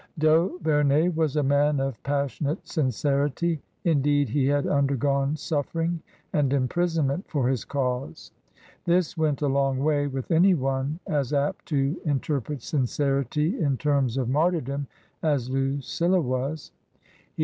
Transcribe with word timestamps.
D'Auvemey 0.17 1.09
was 1.13 1.35
a 1.35 1.43
man 1.43 1.79
of 1.79 2.01
passionate 2.01 2.67
sincerity— 2.67 3.61
indeed, 3.93 4.29
he 4.29 4.47
had 4.47 4.65
undergone 4.65 5.35
suffering 5.35 6.01
and 6.33 6.51
imprisonment 6.53 7.25
for 7.29 7.47
his 7.47 7.63
cause. 7.63 8.31
This 8.85 9.15
went 9.15 9.43
a 9.43 9.47
long 9.47 9.77
way 9.77 10.07
with 10.07 10.31
anyone 10.31 10.99
as 11.05 11.33
apt 11.33 11.67
to 11.67 12.01
inter 12.03 12.41
pret 12.41 12.63
sincerity 12.63 13.61
in 13.61 13.77
terms 13.77 14.17
of 14.17 14.27
martyrdom 14.27 14.87
as 15.21 15.51
Lucilla 15.51 16.19
was. 16.19 16.71
He 17.03 17.09
TRANSITION. 17.11 17.33